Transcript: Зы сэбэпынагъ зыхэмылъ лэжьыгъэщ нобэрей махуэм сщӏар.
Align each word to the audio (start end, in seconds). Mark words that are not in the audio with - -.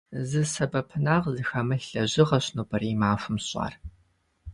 Зы 0.29 0.41
сэбэпынагъ 0.51 1.25
зыхэмылъ 1.35 1.85
лэжьыгъэщ 1.97 2.45
нобэрей 2.55 2.95
махуэм 3.01 3.37
сщӏар. 3.43 3.73